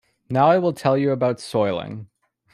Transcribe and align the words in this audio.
Now 0.31 0.47
I 0.47 0.57
will 0.57 0.73
tell 0.73 0.97
you 0.97 1.11
about 1.11 1.39
soiling. 1.39 2.09